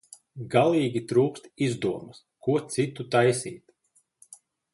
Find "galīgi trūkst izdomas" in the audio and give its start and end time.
0.53-2.23